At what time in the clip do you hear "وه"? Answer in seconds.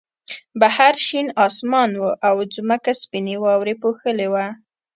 4.33-4.45